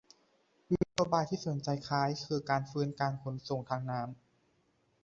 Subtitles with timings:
[0.69, 4.17] มีนโยบายที่สนใจคล้าย คือ การฟื้นการขนส่งทางน้ำ